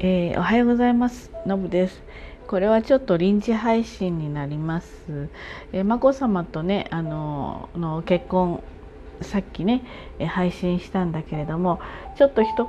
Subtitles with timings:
[0.00, 1.32] えー、おはようございます。
[1.44, 2.00] のぶです。
[2.46, 5.28] これはちょっと臨時配信になります、
[5.72, 8.62] えー、眞子さまとねあのの結婚
[9.22, 9.82] さっきね
[10.24, 11.80] 配信したんだけれども
[12.16, 12.64] ちょっと一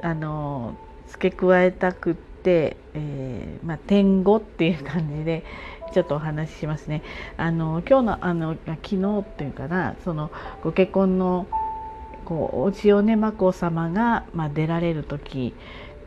[0.00, 0.74] 言あの
[1.08, 5.44] 付け加えたくって、えー、まあ、天語っていう感じで
[5.92, 7.02] ちょっとお話ししますね。
[7.36, 10.30] あの今日のあの昨日っていうかなその
[10.62, 11.46] ご結婚の
[12.24, 15.52] こうお家をね眞子さまが、まあ、出られる時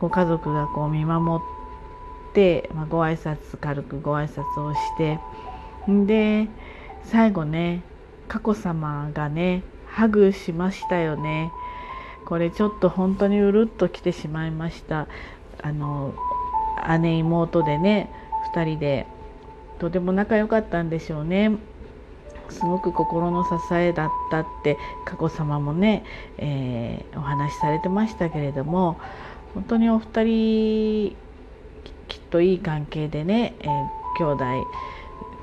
[0.00, 1.42] ご家族がこう見守
[2.30, 5.18] って、まあ、ご挨拶軽くご挨拶をして
[5.88, 6.48] で
[7.04, 7.82] 最後ね
[8.28, 11.50] 佳子さまがねハグしましたよね。
[12.26, 15.08] これちょっと本当にうるっときてしまいました。
[15.62, 16.14] あの
[17.00, 18.10] 姉妹でね
[18.54, 19.06] 2人で。
[19.78, 21.56] とても仲良かったんでしょうね。
[22.50, 26.04] すごく心の支えだったって佳子さまもね、
[26.38, 29.00] えー、お話しされてましたけれども。
[29.54, 31.16] 本当にお二人
[32.08, 33.68] きっといい関係でね、えー、
[34.18, 34.44] 兄弟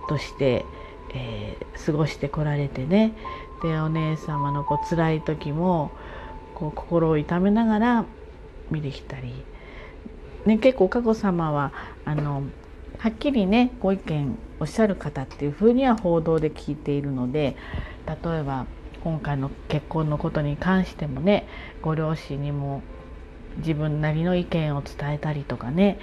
[0.08, 0.66] として、
[1.14, 3.14] えー、過ごしてこられてね
[3.62, 5.92] でお姉様のこう辛い時も
[6.54, 8.06] こう心を痛めながら
[8.72, 9.34] 見てきたり、
[10.46, 11.72] ね、結構佳子さまは
[12.06, 12.44] あの
[12.98, 17.56] はっきりねご意見おっしゃる方っていうふうには報道で聞いているので
[18.08, 18.66] 例えば
[19.04, 21.48] 今回の結婚のことに関してもね
[21.82, 22.82] ご両親にも
[23.58, 26.00] 自分なりの意見を伝えたりとかね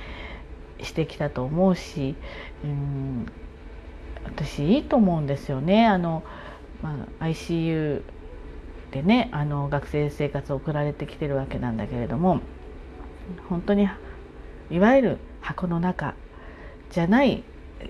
[0.81, 2.17] してきたと思うし
[2.65, 3.27] うん
[4.25, 5.87] 私いいと思うんですよね。
[5.87, 6.23] あの
[6.81, 8.03] まあ、ICU
[8.91, 12.41] でねあの学生生活を送られてきてるわけなんだけれども
[13.49, 13.89] 本当に
[14.71, 16.15] いわゆる箱の中
[16.91, 17.43] じゃない、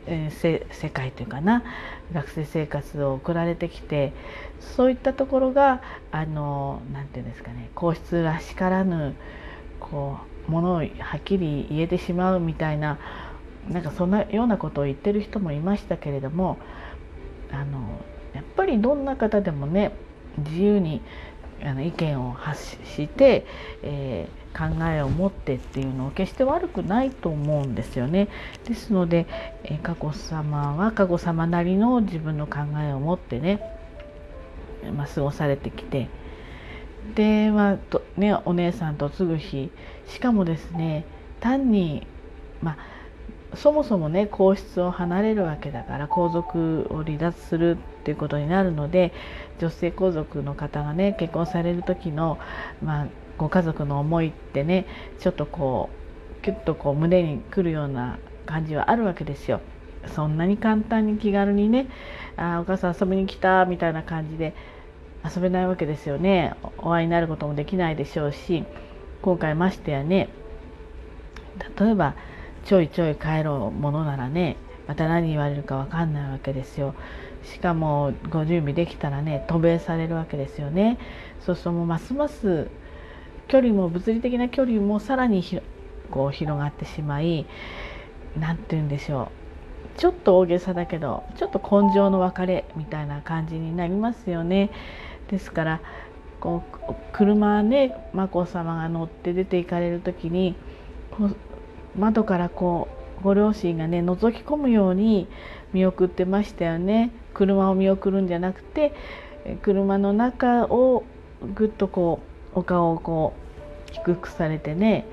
[0.06, 1.64] えー、世界というかな
[2.12, 4.12] 学生生活を送られてきて
[4.60, 5.82] そういったところが
[6.12, 9.14] あの何て言うんですかね皇室らしからぬ
[9.90, 10.82] こうものをは
[11.18, 12.98] っきり言えてしまうみたいな
[13.68, 16.58] なんかそんなようなことを言ってる人もいましたけれども
[17.50, 18.00] あの
[18.34, 19.92] やっぱりどんな方でもね
[20.38, 21.02] 自由に
[21.62, 23.46] あの意見を発して、
[23.82, 28.28] えー、考えを持ってっていうのは決して悪くないと思うんですよね。
[28.64, 29.26] ですので、
[29.62, 33.60] えー、佳子さまは佳子さまなりの自分の考えを持ってね、
[34.96, 36.08] まあ、過ごされてきて
[37.14, 39.70] で、まあとね、お姉さんと継ぐ日
[40.06, 41.04] しかもですね
[41.40, 42.06] 単に
[42.62, 49.12] まあそもそもね皇室を離れるわけだから皇族を離脱するっていうことになるので
[49.58, 52.38] 女性皇族の方がね結婚される時の、
[52.82, 54.86] まあ、ご家族の思いってね
[55.20, 55.90] ちょっとこ
[56.40, 59.60] うキュッとこう胸にくるような感じはあるわけですよ。
[60.08, 61.86] そんなに簡単に気軽にね
[62.36, 64.52] あお母さん遊びに来たみたいな感じで
[65.24, 66.54] 遊べないわけですよね。
[66.78, 68.64] お会いになることもできないでしょうし
[69.22, 70.28] 今回ましてやね
[71.78, 72.14] 例えば
[72.64, 74.56] ちょいちょい帰ろうものならね
[74.88, 76.94] また何言われるか分かんないわけですよ。
[77.44, 80.98] しかもご準備できたらね渡米されるわけですよね。
[81.40, 82.68] そうするともうますます
[83.48, 85.44] 距離も物理的な距離もさらに
[86.10, 87.46] こう広がってしまい
[88.38, 89.30] 何て言うんでしょ
[89.96, 89.98] う。
[89.98, 94.70] ちょっと大げさだけどちょっと根性の別れみたいな感じになりますよね。
[95.32, 95.80] ですから
[96.40, 100.54] こう車ね眞子さまが乗って出て行かれる時に
[101.98, 102.88] 窓からこ
[103.20, 105.26] うご両親がね覗き込むように
[105.72, 108.92] 見送ってましたよね車を見送るんじゃなくて
[109.62, 111.04] 車の中を
[111.54, 112.20] ぐっとこ
[112.54, 113.32] うお顔をこ
[113.88, 115.06] う低くされてね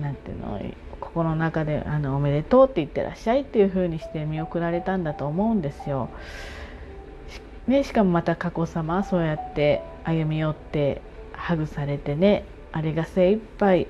[0.00, 0.60] 何ていうの
[1.00, 6.08] 心の中であの「おめでとう」って言ってらっしゃいっていう風にして見送られたんだと思うんですよ。
[7.66, 13.86] ね、しかもまた佳子さまそうやって歩み寄ってハグされてねあれが精一杯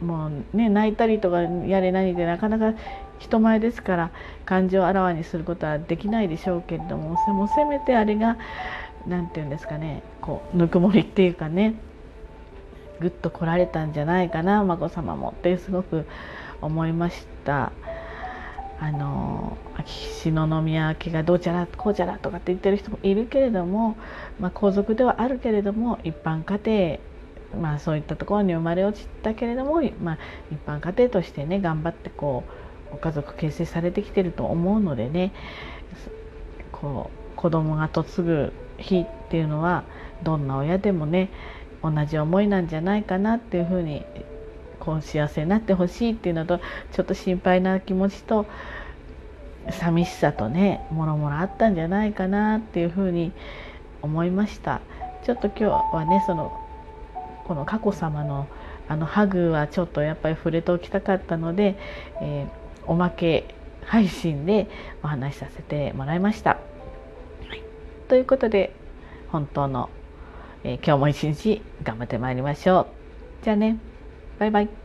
[0.00, 2.78] もうね泣いたりとかやれ何でなかなか
[3.18, 4.10] 人前ですから
[4.44, 8.36] 感情をあらわにすることはできないでしょうけれどももせめてあれが
[9.06, 11.74] 何て言うんですかねこうぬくもりっていうかね
[13.00, 16.06] ぐっと来られたんじゃないかな眞子さまもってすごく
[16.60, 17.72] 思いました。
[18.80, 23.96] あの秋篠宮家がどうちゃらこうちゃらとかって言ってる人もいるけれども、
[24.40, 26.98] まあ、皇族ではあるけれども一般家庭
[27.60, 30.18] まあ、そういったところに生まれ落ちたけれども、まあ、
[30.50, 32.44] 一般家庭としてね頑張ってこ
[32.88, 35.32] うご家族形成されてきてると思うのでね
[36.72, 39.84] こう子供が嫁ぐ日っていうのは
[40.22, 41.30] どんな親でもね
[41.82, 44.04] 同じ思いなんじゃないかなっていうふうに
[44.84, 46.58] こう幸せになってほしいっていうのと
[46.92, 48.46] ちょっと心配な気持ちと
[49.70, 53.32] 寂しさとねもろもろあったんじゃないかなっていうふうに
[54.02, 54.80] 思いました。
[55.24, 55.64] ちょっと今日
[55.94, 56.60] はねその
[57.46, 58.46] この佳子さまの
[58.86, 61.76] あのハグはちょっとやっぱり触れておきたかったので、
[62.20, 63.54] えー、おまけ
[63.86, 64.68] 配信で
[65.02, 66.58] お話しさせてもらいました。
[68.08, 68.74] ということで
[69.28, 69.88] 本当の、
[70.62, 73.44] えー、今日も一日頑張ってまいりましょう。
[73.44, 73.78] じゃあね
[74.38, 74.83] Bye bye.